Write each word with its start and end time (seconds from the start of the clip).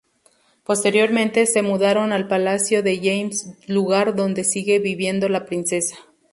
Posteriormente, 0.63 1.45
se 1.45 1.61
mudaron 1.61 2.11
al 2.11 2.27
palacio 2.27 2.81
de 2.81 2.93
St 2.93 3.07
James, 3.07 3.57
lugar 3.69 4.15
donde 4.15 4.43
sigue 4.43 4.79
viviendo 4.79 5.29
la 5.29 5.45
princesa. 5.45 5.95